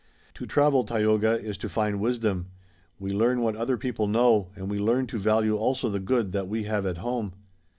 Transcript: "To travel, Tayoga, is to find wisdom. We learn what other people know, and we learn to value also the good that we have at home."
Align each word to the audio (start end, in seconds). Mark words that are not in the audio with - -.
"To 0.33 0.47
travel, 0.47 0.83
Tayoga, 0.83 1.39
is 1.39 1.59
to 1.59 1.69
find 1.69 1.99
wisdom. 1.99 2.47
We 2.97 3.13
learn 3.13 3.41
what 3.41 3.55
other 3.55 3.77
people 3.77 4.07
know, 4.07 4.49
and 4.55 4.67
we 4.67 4.79
learn 4.79 5.05
to 5.05 5.19
value 5.19 5.55
also 5.55 5.89
the 5.89 5.99
good 5.99 6.31
that 6.31 6.47
we 6.47 6.63
have 6.63 6.87
at 6.87 6.97
home." 6.97 7.33